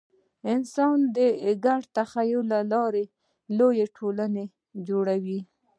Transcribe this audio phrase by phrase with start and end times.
[0.53, 1.17] انسانان د
[1.65, 3.03] ګډ تخیل له لارې
[3.57, 4.45] لویې ټولنې
[4.87, 5.39] جوړوي.